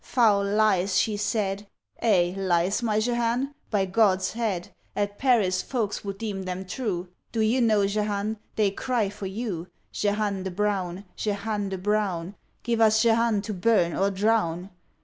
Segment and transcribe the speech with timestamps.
[0.03, 1.67] Foul lies, she said.
[2.01, 2.33] Eh?
[2.35, 3.53] lies, my Jehane?
[3.69, 7.09] by God's head, At Paris folks would deem them true!
[7.31, 11.05] Do you know, Jehane, they cry for you: Jehane the brown!
[11.15, 12.33] Jehane the brown!
[12.63, 14.71] Give us Jehane to burn or drown!